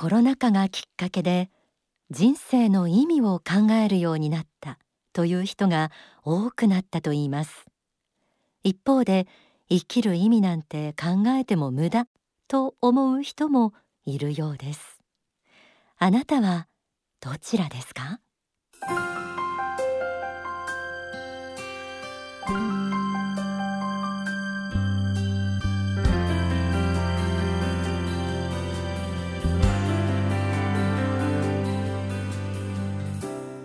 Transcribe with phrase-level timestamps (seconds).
[0.00, 1.50] コロナ禍がきっかけで
[2.10, 4.78] 人生の意味を考えるようになった
[5.12, 5.90] という人が
[6.24, 7.66] 多くなったといいます。
[8.64, 9.26] 一方で
[9.68, 12.06] 生きる意味なんて考えても無駄
[12.48, 13.74] と思う人も
[14.06, 15.02] いるようです。
[15.98, 16.66] あなたは
[17.20, 18.20] どちらですか？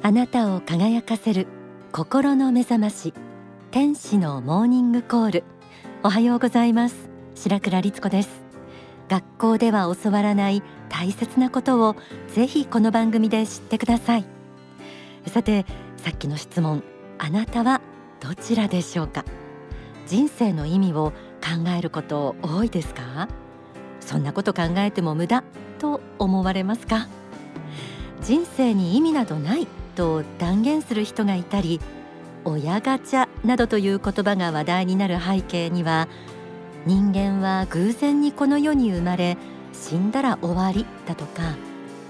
[0.05, 1.47] あなたを輝かせる
[1.91, 3.11] 心の目覚まし
[3.71, 5.43] 天使のモーニングコール。
[6.03, 7.09] おはようございます。
[7.33, 8.29] 白倉律子です。
[9.09, 11.95] 学校では教わらない大切なことを
[12.27, 14.25] ぜひこの番組で知ってください。
[15.25, 15.65] さて
[15.97, 16.83] さっきの質問
[17.17, 17.81] あなたは
[18.19, 19.25] どちらでしょうか？
[20.05, 23.27] 人生の意味を考えること多いですか？
[24.01, 25.43] そんなこと考えても無駄
[25.79, 27.07] と思われますか？
[28.21, 31.79] 人生に意味などないと断言する人がいたり
[32.43, 36.07] 親ガチャなどという言葉が話題になる背景には
[36.85, 39.37] 人間は偶然にこの世に生まれ
[39.73, 41.55] 死んだら終わりだとか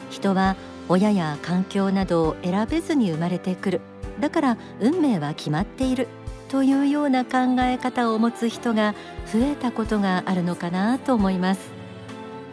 [0.09, 0.55] 人は
[0.89, 3.81] 親や環境などを選べずに生まれてくる。
[4.19, 6.07] だから運命は決まっている
[6.47, 8.93] というような考え方を持つ人が
[9.25, 11.71] 増えたことがあるのかなと思います。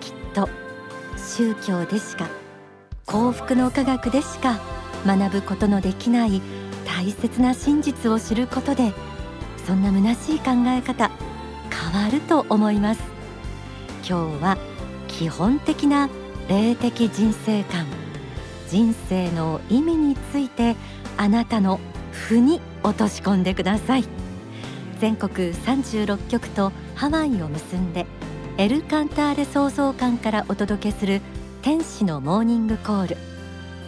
[0.01, 0.48] きっと
[1.17, 2.29] 宗教でしか
[3.07, 4.59] 幸福の科学でしか
[5.05, 6.41] 学ぶことのできない
[6.84, 8.92] 大切な真実を知ることで
[9.67, 11.11] そんな虚しい考え方
[11.92, 13.03] 変わると思います。
[14.08, 14.58] 今日は
[15.08, 16.08] 基本的な
[16.48, 17.86] 霊的人生観
[18.69, 20.77] 人生の意味について
[21.17, 21.78] あなたの
[22.11, 24.05] 負に落とし込んでください。
[24.98, 28.06] 全国36局とハワイを結んで
[28.56, 31.20] エルカンターレ創造館からお届けする
[31.62, 33.17] 天使のモーニングコール。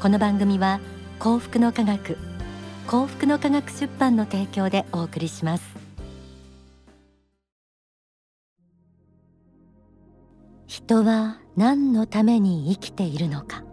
[0.01, 0.81] この番組は
[1.25, 2.19] 幸福の科学。
[2.87, 5.65] 幸福の科学出版の提供でお送りします。
[10.67, 13.65] 人は何のために生きているのか。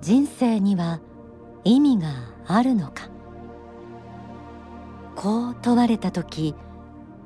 [0.00, 0.98] 人生には
[1.64, 2.08] 意味が
[2.46, 3.10] あるのか。
[5.14, 6.54] こう問われた時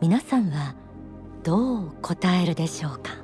[0.00, 0.74] 皆さんは
[1.44, 3.23] どう答えるでしょうか。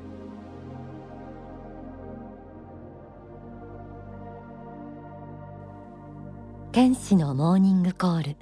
[6.72, 8.36] 天使のモーニングコール。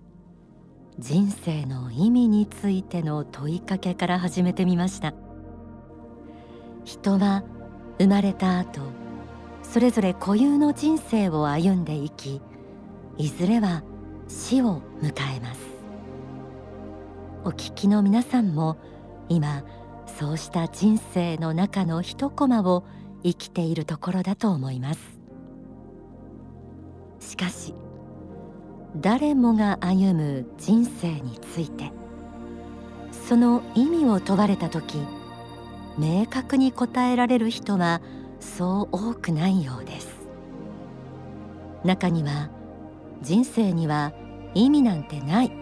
[0.98, 5.14] 人生の意味についての問いかけから始めてみました。
[6.84, 7.42] 人は
[7.98, 8.82] 生まれた後
[9.62, 12.42] それぞれ固有の人生を歩んでいき
[13.16, 13.82] いずれは
[14.28, 15.60] 死を迎えます。
[17.44, 18.76] お聞きの皆さんも
[19.30, 19.64] 今
[20.18, 22.84] そうした人生の中の一コマを
[23.22, 25.18] 生きているところだと思います。
[27.20, 27.72] しかし
[29.00, 31.92] 誰もが歩む人生について。
[33.28, 34.98] その意味を問われた時
[35.98, 38.00] 明確に答えられる人は
[38.40, 40.08] そう多くないようです。
[41.84, 42.48] 中には
[43.20, 44.14] 人生には
[44.54, 45.52] 意味なんてない。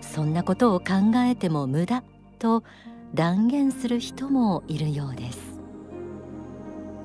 [0.00, 0.86] そんなことを考
[1.16, 2.04] えても無駄
[2.38, 2.62] と
[3.14, 5.38] 断言する人もいるようです。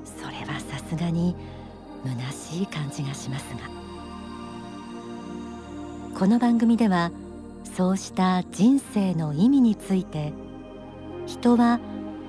[0.04, 1.34] それはさすがに
[2.04, 3.81] 虚しい感じがしますが。
[6.14, 7.10] この番組では
[7.76, 10.32] そうした人生の意味について
[11.26, 11.80] 人は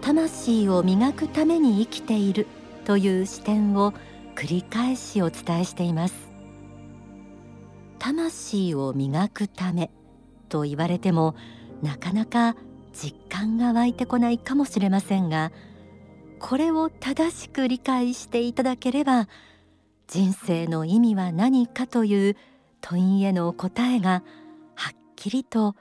[0.01, 2.47] 魂を磨くために生きている
[2.85, 3.93] という視点を
[4.35, 6.33] 繰り返しお伝えしています。
[7.99, 9.91] 魂を磨くため
[10.49, 11.35] と言われても
[11.81, 12.55] なかなか
[12.91, 15.53] 実感が湧いてこないかもしれませんが
[16.39, 19.29] これを正しく理解していただければ
[20.07, 22.37] 人生の意味は何かという
[22.83, 24.23] 問いへの答えが
[24.75, 25.75] はっきりと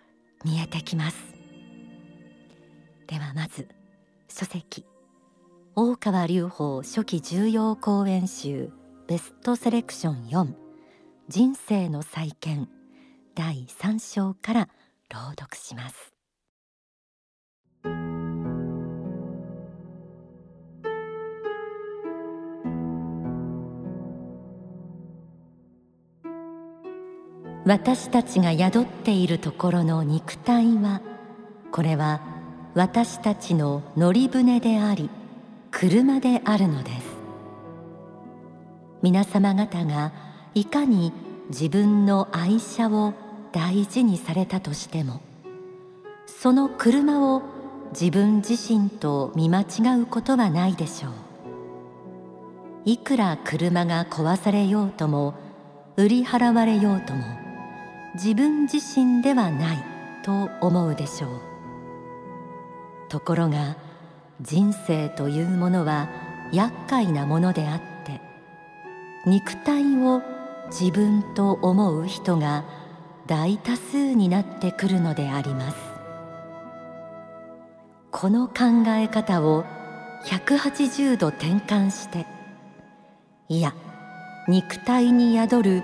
[0.44, 1.18] 見えてきます。
[3.08, 3.68] ではまず
[4.28, 4.86] 書籍
[5.74, 8.71] 大川隆法初期重要講演集
[9.09, 10.54] ベストセレクション4
[11.28, 12.68] 人生の再建
[13.34, 14.68] 第3章から
[15.10, 16.12] 朗読します。
[27.64, 31.00] 私たちが宿っているところの肉体は
[31.70, 32.20] これは
[32.74, 35.10] 私たちの乗り船であり
[35.70, 37.12] 車であるのです。
[39.00, 40.12] 皆様方が
[40.54, 41.12] いかに
[41.50, 43.14] 自分の愛車を
[43.53, 45.20] 大事にされたとしても
[46.26, 47.42] その車を
[47.92, 51.12] 自分自身と見間違うことはないでしょう。
[52.84, 55.34] いくら車が壊されようとも
[55.97, 57.41] 売り払われようとも
[58.14, 59.84] 自分自身ではない
[60.22, 61.41] と思うでしょう。
[63.09, 63.76] ところが
[64.41, 66.09] 人生というものは
[66.53, 68.20] 厄介なものであって
[69.26, 70.22] 肉体を
[70.66, 72.64] 自分と思う人が
[73.26, 75.76] 大多数になってくるのであります。
[78.10, 79.65] この考え方を
[80.26, 82.26] 180度転換して
[83.48, 83.74] いや
[84.48, 85.82] 肉体に宿る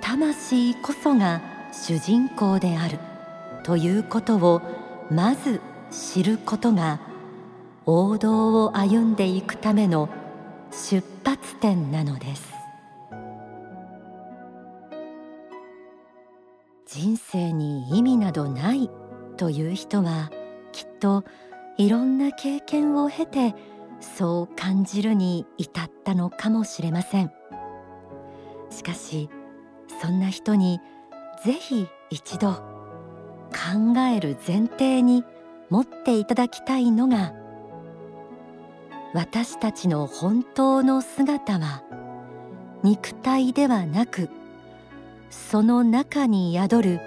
[0.00, 1.40] 魂こそが
[1.72, 2.98] 主人公である
[3.62, 4.62] ということを
[5.10, 5.60] まず
[5.90, 7.00] 知ることが
[7.86, 10.08] 王道を歩んでいくための
[10.70, 12.52] 出発点なのです。
[16.86, 18.90] 人生に意味などない
[19.36, 20.30] という人は
[20.72, 21.24] きっと
[21.76, 23.54] いろんな経験を経て
[24.00, 27.32] そう感じるに至ったのかもしれません。
[28.70, 29.28] しかし
[30.00, 30.80] そんな人に
[31.44, 35.24] ぜひ一度考える前提に
[35.70, 37.32] 持っていただきたいのが
[39.14, 41.82] 私たちの本当の姿は
[42.82, 44.28] 肉体ではなく
[45.30, 47.00] その中に宿る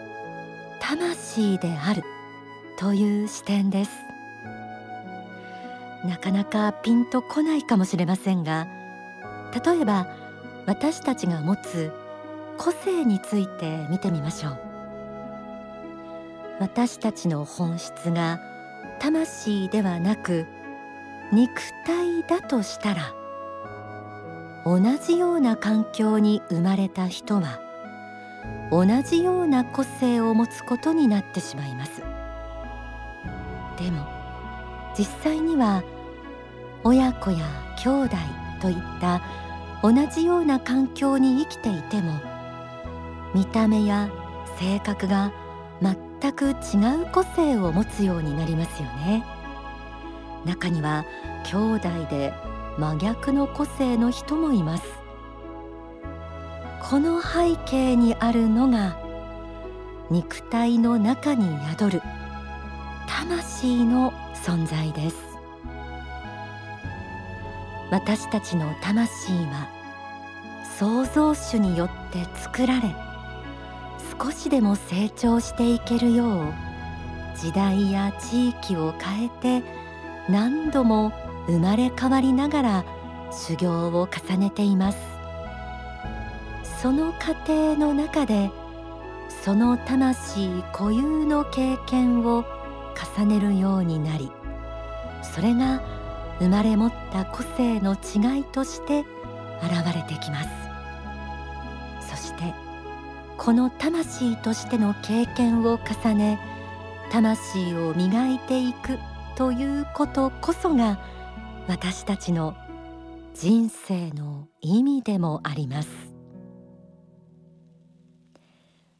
[0.79, 2.03] 魂である
[2.79, 3.91] という視点です。
[6.05, 8.67] なかなかピンとこないかもしれませんが
[9.63, 10.07] 例えば
[10.65, 11.91] 私たちが持つ
[12.63, 14.57] 個性について見てみましょう。
[16.59, 18.39] 私たちの本質が
[18.99, 20.45] 魂ではなく
[21.33, 23.15] 肉体だとしたら
[24.63, 27.59] 同じような環境に生まれた人は
[28.69, 32.03] 同じような個性を持つことになってしまいます。
[33.79, 34.05] でも
[34.95, 35.81] 実際には
[36.83, 37.39] 親子や
[37.83, 38.15] 兄弟
[38.61, 39.19] といった
[39.81, 42.30] 同じような環境に生きていても
[43.33, 44.09] 見た目や
[44.59, 45.31] 性格が
[45.81, 46.51] 全く違
[47.03, 49.25] う個性を持つようになりますよね。
[50.45, 51.05] 中には
[51.45, 52.33] 兄弟で
[52.77, 54.83] 真逆の個性の人もいます。
[56.89, 58.97] この背景にあるのが
[60.09, 62.01] 肉体の中に宿る
[63.07, 65.15] 魂の存在です。
[67.91, 69.69] 私たちの魂は
[70.77, 73.10] 創造主によって作られ
[74.23, 76.53] 少しでも成長していけるよう
[77.35, 79.29] 時代や地域を変え
[79.61, 79.63] て
[80.29, 81.11] 何度も
[81.47, 82.85] 生まれ変わりながら
[83.31, 84.99] 修行を重ねています。
[86.83, 88.51] その過程の中で
[89.43, 92.45] その魂固有の経験を
[93.17, 94.31] 重ねるようになり
[95.23, 95.81] それが
[96.39, 98.99] 生まれ持った個性の違いとして
[99.63, 100.70] 現れてきます。
[103.43, 106.39] この魂としての経験を重ね
[107.09, 108.99] 魂を磨いていく
[109.35, 110.99] ということこそが
[111.67, 112.55] 私たちの
[113.33, 115.89] 人生の意味でもあります。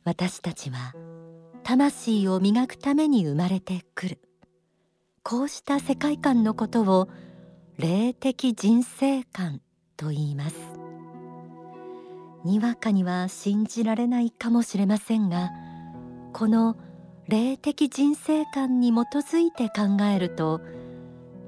[0.06, 0.96] 私たちは
[1.62, 4.20] 魂を磨くために生まれてくる。
[5.22, 7.10] こうした世界観のことを
[7.78, 9.62] 霊的人生観
[9.98, 10.81] と言います。
[12.44, 15.52] にわかには信じられないかもしれませんが
[16.34, 16.78] この
[17.28, 20.62] 霊的人生観に基づいて考えると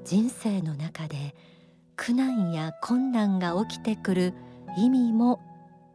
[0.04, 1.34] 人生の中で
[1.96, 4.34] 苦難や困難が起きてくる
[4.76, 5.40] 意味も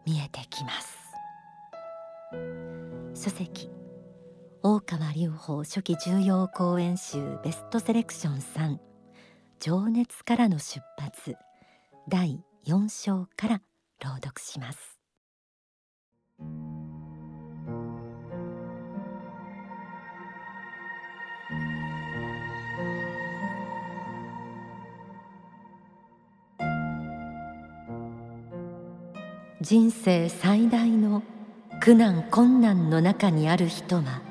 [0.05, 0.97] 見えてきます。
[3.13, 3.69] 書籍
[4.61, 8.77] 大川隆法初期重要講演集ベストセレクション3
[9.59, 11.35] 情熱からの出発
[12.07, 13.61] 第4章から
[13.99, 14.99] 朗読します。
[29.61, 31.21] 人生最大の
[31.81, 34.21] 苦難困難の中にある人は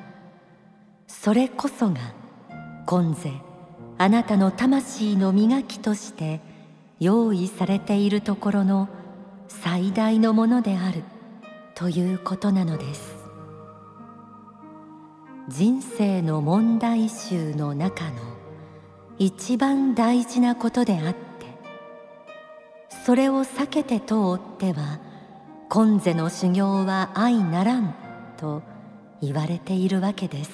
[1.06, 2.14] それこそが
[2.86, 3.30] 今世
[3.98, 6.40] あなたの魂の磨きとして
[6.98, 8.88] 用意されているところの
[9.48, 11.02] 最大のものである。
[11.74, 13.16] ということなのです。
[15.48, 18.16] 人生の問題集の中の
[19.16, 21.18] 一番大事なことであって
[23.04, 25.00] それを避けて通っては
[25.70, 27.94] 今世の修行は相ならん
[28.36, 28.62] と
[29.22, 30.50] 言われているわけです。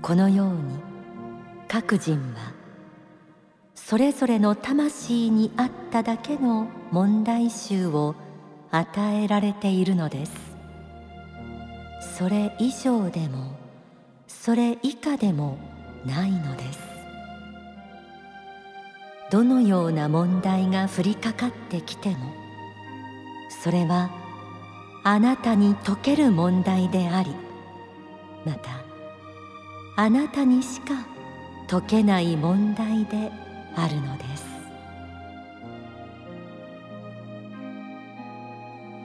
[0.00, 0.78] このように
[1.68, 2.52] 各人は
[3.86, 8.14] それぞれの魂に合っただけの問題集を
[8.70, 10.32] 与えられているのです。
[12.16, 13.54] それ以上でも
[14.26, 15.58] それ以下でも
[16.06, 16.78] ないのです。
[19.30, 22.16] どのような問題が降りかかってきても
[23.62, 24.10] それは
[25.02, 27.34] あなたに解ける問題であり
[28.46, 28.82] また
[29.96, 30.94] あなたにしか
[31.68, 33.43] 解けない問題で
[33.76, 34.44] あるのです。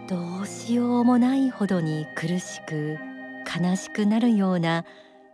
[0.08, 2.98] どうしようもないほどに苦しく
[3.46, 4.84] 悲しくなるような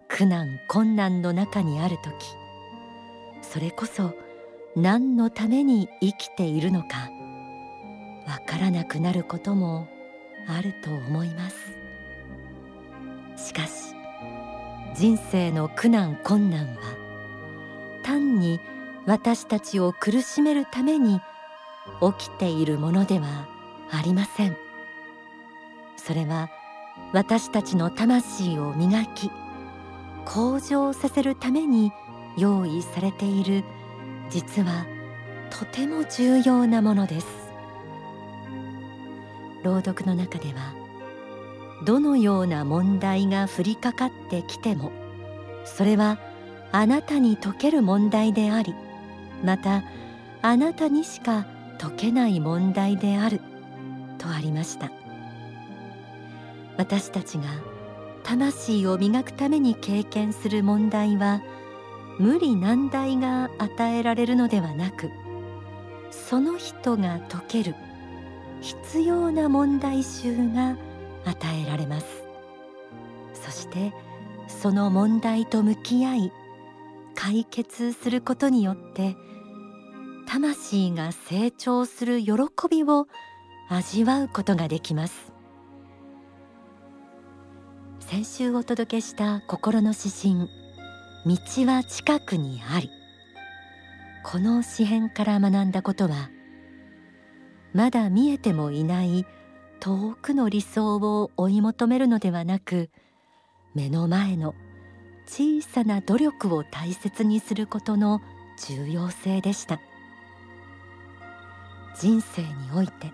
[0.10, 2.14] 苦難困難の中にある時
[3.42, 4.14] それこそ
[4.76, 7.10] 何のために生きているのか
[8.28, 9.88] わからなくなることも
[10.48, 11.58] あると思います。
[13.38, 13.96] しかし
[14.94, 16.82] 人生の苦難困難は
[18.04, 18.60] 単に
[19.06, 21.22] 私たちを苦しめるために
[22.18, 23.48] 起きているものでは
[23.92, 24.58] ありません。
[25.98, 26.50] それは
[27.14, 29.32] 私たちの魂を磨き
[30.26, 31.92] 向上させるために
[32.38, 33.64] 用意されている
[34.30, 34.86] 実は
[35.50, 37.28] とても重要なものです。
[39.64, 40.74] 朗読の中では
[41.86, 44.92] どのような問題が降りかかってきても
[45.66, 46.20] それは
[46.72, 48.76] あなたに解ける問題であり
[49.46, 49.84] また
[50.42, 51.46] あなたにしか
[51.78, 53.42] 解けない問題である。
[54.18, 54.92] とありました。
[56.78, 57.44] 私たちが
[58.24, 61.42] 魂を磨くために経験する問題は
[62.20, 65.12] 無理難題が与えられるのではなく
[66.12, 67.76] その人が解ける
[68.62, 70.76] 必要な問題集が
[71.26, 72.24] 与えられます。
[73.34, 73.94] そして
[74.48, 76.32] その問題と向き合い
[77.16, 79.16] 解決することによって
[80.26, 82.34] 魂が成長する喜
[82.70, 83.08] びを
[83.70, 85.36] 味わうことができます。
[88.08, 90.48] 先週お届けした心の指針
[91.26, 92.92] 道は近くにあり
[94.24, 96.30] この詩編から学んだことは
[97.74, 99.26] まだ見えてもいない
[99.80, 102.92] 遠くの理想を追い求めるのではなく
[103.74, 104.54] 目の前の
[105.26, 108.22] 小さな努力を大切にすることの
[108.68, 109.82] 重要性でした。
[112.00, 113.12] 人生において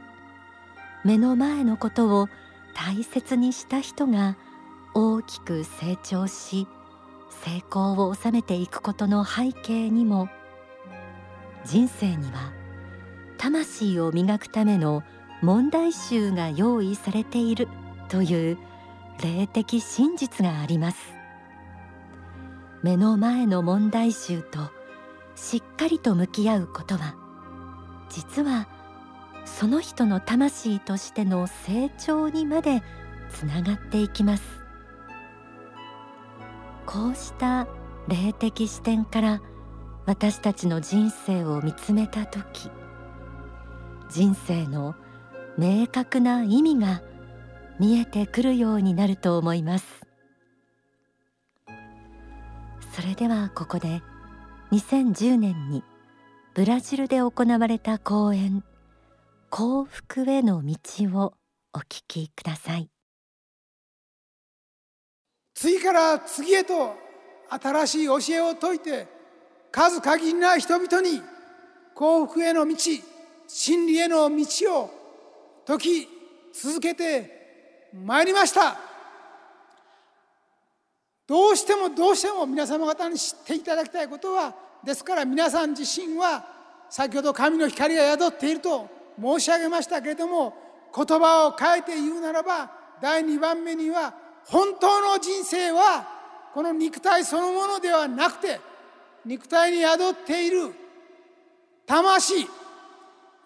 [1.03, 2.29] 目の前のことを
[2.73, 4.37] 大切にした人が
[4.93, 6.67] 大きく成長し
[7.29, 10.29] 成功を収めていくことの背景にも
[11.65, 12.51] 人生には
[13.37, 15.03] 魂を磨くための
[15.41, 17.67] 問題集が用意されている
[18.09, 18.57] という
[19.23, 21.21] 霊的真実があります。
[22.83, 24.71] 目の前の問題集と
[25.35, 27.15] しっかりと向き合うことは
[28.09, 28.67] 実は
[29.45, 32.83] その人の魂としての成長にまで
[33.29, 34.43] つながっていきます。
[36.85, 37.67] こうした
[38.07, 39.41] 霊的視点から
[40.05, 42.69] 私たちの人生を見つめた時
[44.09, 44.95] 人生の
[45.57, 47.01] 明確な意味が
[47.79, 50.01] 見えてくるようになると思います。
[52.91, 54.01] それではここで
[54.71, 55.83] 2010年に
[56.53, 58.63] ブラジルで行われた講演
[59.51, 60.77] 幸福への道
[61.19, 61.33] を
[61.73, 62.89] お聞きください。
[65.53, 66.95] 次から次へと
[67.49, 69.07] 新しい教えを説いて
[69.69, 71.21] 数限りない人々に
[71.93, 72.75] 幸福への道
[73.45, 74.89] 真理への道を
[75.67, 76.07] 説き
[76.53, 78.77] 続けてまいりました。
[81.27, 86.45] どうしてもどうしても皆様方に知っていただきたいことはですから皆さん自身は
[86.89, 90.53] 先ほど神の光が宿っていると申し上げましたけれども
[90.95, 94.13] 言葉を変えて言うならば第2番目には
[94.45, 96.07] 本当の人生は
[96.53, 98.59] この肉体そのものではなくて
[99.25, 100.73] 肉体に宿っている
[101.85, 102.47] 魂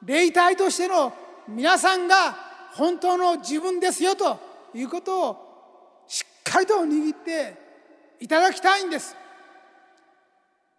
[0.05, 1.13] 霊体としての
[1.47, 2.35] 皆さんが
[2.73, 4.39] 本当の自分ですよと
[4.73, 7.55] いうことをしっかりと握って
[8.19, 9.15] いただきたいんです。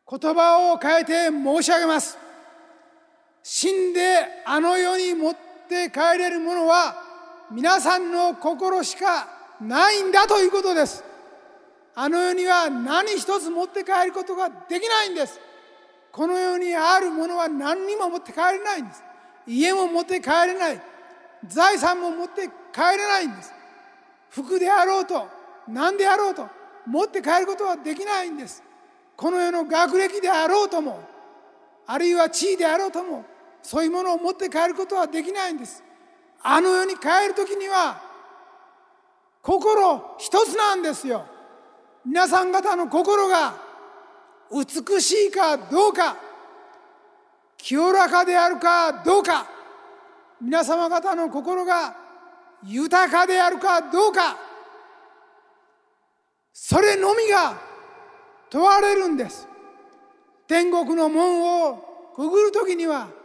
[0.09, 2.26] 言葉を変えて申し上げます。
[3.49, 5.37] 死んであの世に持っ
[5.69, 6.97] て帰れるものは
[7.53, 9.29] 皆さんの心しか
[9.61, 11.05] ないんだということです。
[11.95, 15.39] あの世には何一つ持って帰ることができないんです。
[16.11, 19.05] この世にあるものは何にも持って帰れないんです。
[19.47, 20.81] 家も持って帰れない。
[21.47, 23.53] 財産も持って帰れないんです。
[24.31, 25.29] 服であろうと
[25.69, 26.49] 何であろうと
[26.85, 28.65] 持って帰ることはできないんです。
[29.15, 31.01] この世の学歴であろうとも
[31.87, 33.36] あるいは地位であろうとも
[33.67, 35.83] そういうものを持って帰ることはできないんです。
[36.41, 38.01] あの世に帰る時には
[39.43, 41.27] 心一つなんですよ。
[42.05, 43.57] 皆さん方の心が
[44.53, 46.17] 美しいかどうか
[47.59, 49.49] 清らかであるかどうか
[50.41, 51.97] 皆様方の心が
[52.63, 54.37] 豊かであるかどうか
[56.53, 57.59] それのみが
[58.49, 59.49] 問われるんです。
[60.47, 63.16] 天国の門をくぐる時には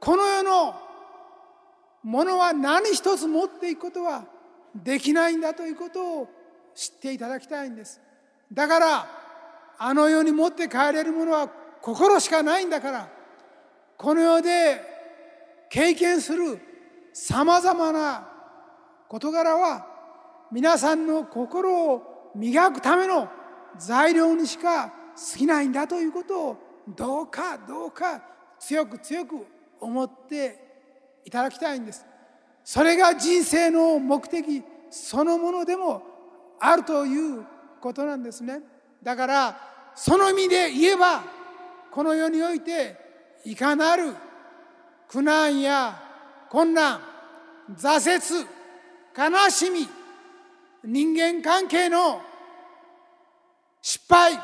[0.00, 0.74] この世の
[2.02, 4.24] ものは何一つ持っていくことは
[4.74, 6.28] できないんだということを
[6.74, 8.00] 知っていただきたいんです。
[8.52, 9.06] だから
[9.78, 11.48] あの世に持って帰れるものは
[11.82, 13.08] 心しかないんだから
[13.96, 14.80] この世で
[15.70, 16.58] 経験する
[17.12, 18.28] さまざまな
[19.08, 19.86] 事柄は
[20.50, 23.28] 皆さんの心を磨くための
[23.78, 24.88] 材料にしか
[25.32, 26.56] 過ぎないんだということを
[26.88, 28.22] どうかどうか
[28.58, 29.46] 強く強く
[29.80, 32.04] 思っていただきたいんです。
[32.64, 36.02] それが人生の目的そのものでも
[36.58, 37.44] あるという
[37.80, 38.60] ことなんですね。
[39.02, 39.60] だから
[39.94, 41.22] その意味で言えば
[41.90, 42.96] この世において
[43.44, 44.14] いかなる
[45.08, 46.00] 苦難や
[46.50, 47.00] 困難
[47.74, 48.46] 挫折
[49.16, 49.88] 悲しみ
[50.84, 52.22] 人間関係の
[53.82, 54.38] 失敗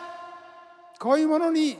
[0.98, 1.78] こういうものに、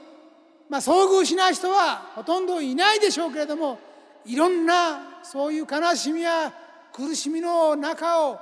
[0.69, 3.79] まあ、遭遇しない人はほとんどいないでしょうけれども
[4.25, 6.53] いろんなそういう悲しみや
[6.93, 8.39] 苦しみの中を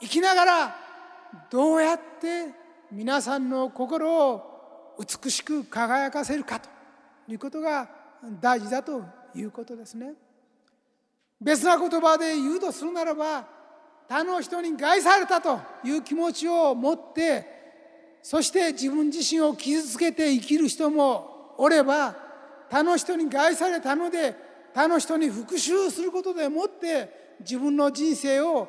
[0.00, 0.76] 生きながら
[1.50, 2.46] どうやって
[2.90, 6.68] 皆さんの心を美しく輝かせるかと
[7.28, 7.88] いうことが
[8.40, 9.02] 大事だと
[9.34, 10.14] いうことですね。
[11.40, 13.46] 別な言葉で言うとするならば
[14.08, 17.46] 他の人に害されたという気持ちを持って
[18.22, 22.14] そして自分自身を傷つけて生きる人もおれば
[22.70, 24.34] 他の人に害されたので
[24.72, 28.68] 他の人に復讐することでもって自分の人生を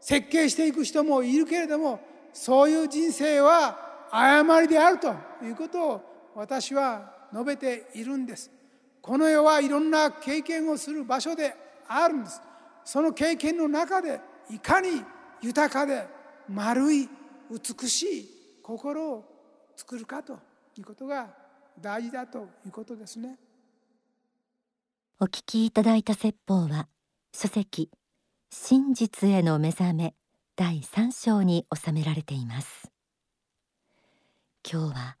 [0.00, 2.00] 設計していく人もいるけれども
[2.32, 8.50] そういう人生は誤りであるということを私は述べているんです。
[9.00, 11.54] この世はいろんな経験をする場所で
[11.86, 12.40] あるんです。
[12.84, 15.02] その経験の中でいかに
[15.42, 16.06] 豊かで
[16.48, 17.08] 丸い
[17.50, 19.24] 美しい心を
[19.76, 20.38] 作るかと
[20.76, 21.28] いうことが
[21.82, 23.36] 大事だということですね。
[25.18, 26.88] お聞きいただいた説法は
[27.34, 27.90] 書籍
[28.50, 30.14] 真実への目覚め
[30.56, 32.90] 第3章に収められています。
[34.70, 35.16] 今日は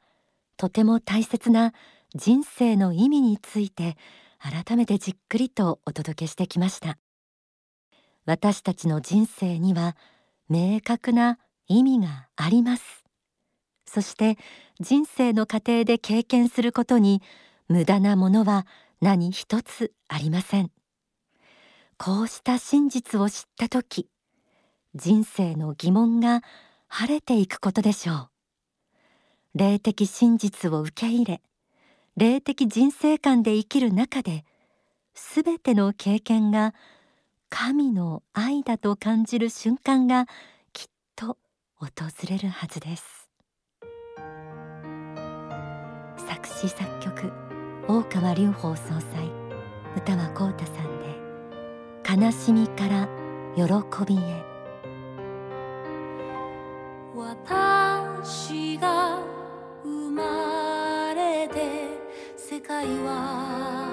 [0.56, 1.72] とても大切な
[2.14, 3.96] 人生の意味について
[4.38, 6.98] 改めてじっくりとお届けしてきました。
[8.26, 9.96] 私たちの人生には
[10.48, 12.99] 明確な意味があります。
[13.92, 14.38] そして
[14.78, 17.22] 人生の過程で経験することに
[17.68, 18.64] 無駄なものは
[19.00, 20.70] 何一つありません。
[21.98, 24.08] こうした真実を知った時
[24.94, 26.42] 人生の疑問が
[26.86, 28.28] 晴れていくことでしょう。
[29.56, 31.42] 霊的真実を受け入れ
[32.16, 34.44] 霊的人生観で生きる中で
[35.14, 36.74] すべての経験が
[37.48, 40.26] 神の愛だと感じる瞬間が
[40.72, 41.38] きっと
[41.74, 41.88] 訪
[42.28, 43.19] れるはずです。
[46.50, 47.32] 詞作曲
[47.88, 49.30] 大川隆法総裁
[49.96, 53.08] 歌は浩太さんで悲しみから
[53.56, 53.62] 喜
[54.06, 54.44] びへ。
[57.16, 59.20] 私が
[59.82, 61.88] 生まれて
[62.36, 63.89] 世界は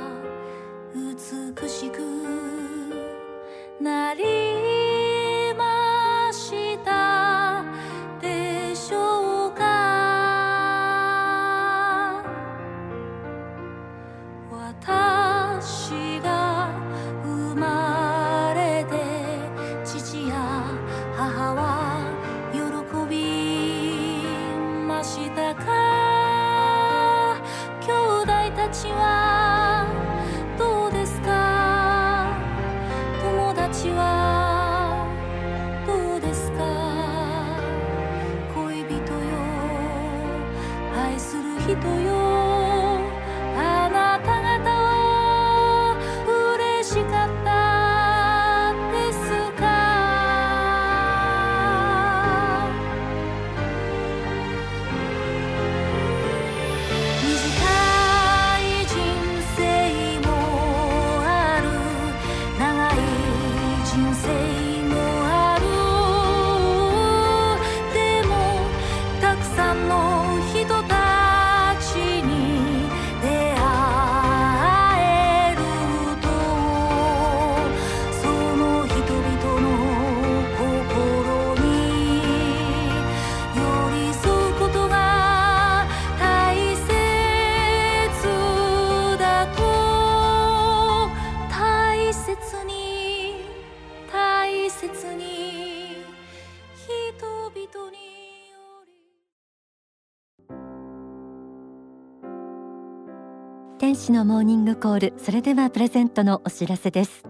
[103.88, 105.14] 天使のモーニングコール。
[105.16, 107.24] それではプレゼントのお知らせです。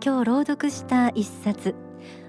[0.00, 1.74] 今日朗読した一冊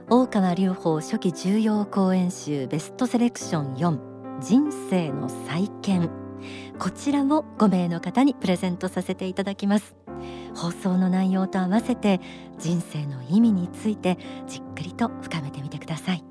[0.10, 6.10] 大川隆法初期重要講演集ベストセレクション4人生の再建。
[6.80, 9.96] こちらを5名の方にプレゼントさせていただきます。
[10.56, 12.20] 放送の内容と合わせて
[12.58, 16.27] 人生の意味についてじっくりと深めてみてください。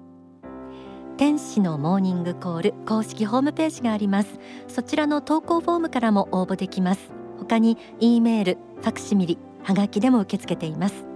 [1.17, 4.39] 天使のモーニングコール公式ホームページがあります。
[4.69, 7.11] そちらの投稿フォームからも応募できます。
[7.39, 11.07] 他に E メール、ファクシミリ、はがきでも受け付けています。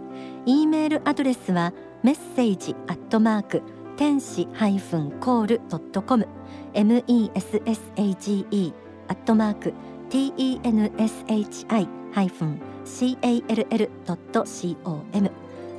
[0.47, 3.63] E メールアドレスはメッセージアットマーク
[3.99, 6.27] 天使ハイフンコールドットコム。
[6.73, 8.73] message
[9.09, 9.75] アットマーク
[10.09, 11.67] tenshi
[12.13, 14.47] ハイフン call ドット
[14.83, 15.19] com フ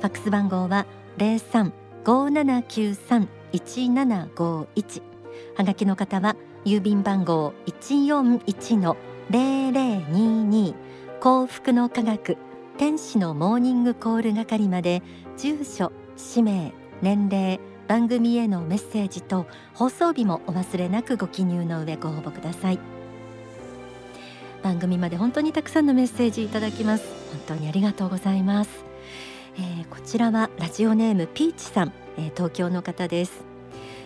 [0.00, 1.72] ックス番号は零三
[2.04, 3.28] 五七九三。
[3.52, 5.02] 一七五一。
[5.56, 8.96] はがきの方は郵便番号一四一の
[9.30, 10.74] 零零二二。
[11.20, 12.36] 幸福の科学
[12.78, 15.02] 天使のモーニングコール係まで
[15.36, 22.78] 住所氏名年齢番組へのメッセージと放送日もお忘れなくご記入の上ご応募ください。
[24.62, 27.04] 番組まで本当にたくさんのメッセージいただきます。
[27.46, 28.84] 本当にありがとうございます、
[29.56, 33.44] えー、こちらはラジオネームピーチさん、えー、東京の方です。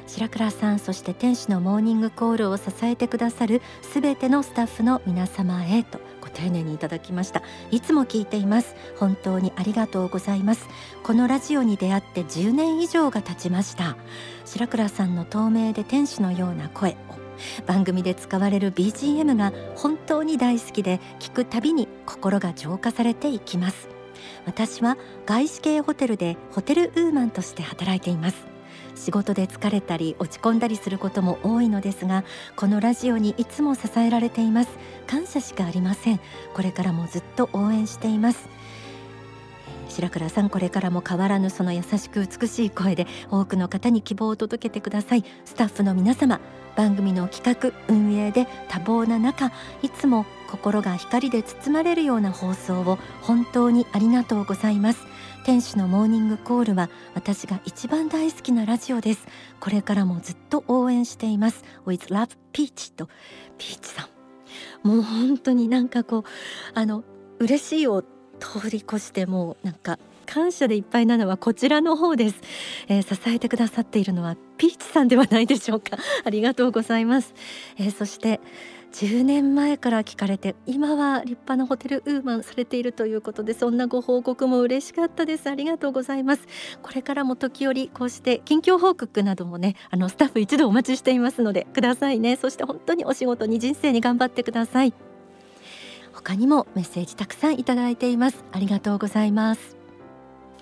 [0.07, 7.43] 白倉さんそして天使のモーニングコールを支えてくださるすべてのスタッフの皆様へとご丁寧にいただきました。
[7.71, 8.75] いつも聞いています。
[8.99, 10.69] 本当にありがとうございます。
[11.03, 13.97] このラジオに出会って10年以上が経ちました。
[14.45, 16.95] 白倉さんの透明で天使のような声を
[17.67, 23.96] 番組で使われる BGM が本当に大好きで聞くたびに心が浄化されていきます。
[24.45, 28.47] 私は外資系ホテルでホテルウーマンとして働いています。
[28.95, 32.25] 仕事で疲れたり落ち込んだりすることも多いのですが
[32.57, 34.71] このラジオにいつも支えられています。
[35.07, 36.21] 感謝しかありません。
[36.55, 38.49] これからもずっと応援しています。
[39.89, 45.25] 白倉さんこれからも変わらぬその優しく美しい声で多くの方に希望を届けてください。
[45.45, 46.41] スタッフの皆様
[46.77, 49.51] 番組の企画運営で多忙な中
[49.83, 55.07] いつも心が光で包まれるような放送を本当にありがとうございます。
[55.45, 59.27] 天使のモーニングコールは私が一番大好きなラジオです。
[59.61, 61.65] これからもずっと応援しています。
[61.87, 63.09] With Love Peach と
[63.57, 64.09] ピーチさ
[64.83, 64.89] ん。
[64.89, 66.25] もう本当になんかこう
[66.75, 67.05] あの
[67.39, 68.03] 嬉しいを
[68.39, 72.41] 通り越してもうなんか感謝でいっぱいなのはこちらの方です、
[72.89, 75.97] えー、支えてくださっているのはピーチさんではないでしょうか。
[76.25, 77.33] ありがとうございます、
[77.79, 78.41] えー、そして
[78.93, 85.49] 10年前から聞かれて今は立派なホテルウーマンされているということでそんなご報告も嬉しかったです。
[85.51, 86.47] ありがとうございます。
[86.83, 92.37] これからも時折こうして近況報告などもねあのスタッフ一度お待ちしていますのでくださいね。
[92.37, 95.06] そして本当にお仕事に人生に頑張ってください。
[96.17, 98.43] 他にもメッセージたくさんいただいています。
[98.51, 99.77] ありがとうございます。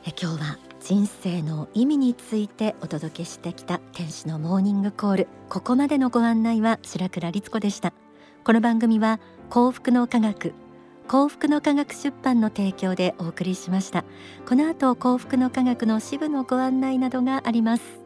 [0.05, 5.29] え今日は人生の意味についてお届けしてきた天使のモーニングコール。
[5.49, 7.95] ここまでのご案内は白倉律子でした。
[8.43, 10.55] この番組は幸福の科学
[11.07, 14.05] 幸福の科学出版の提供でお送りしました。
[14.49, 18.04] この後幸福の科学の支部のご案内などがあります。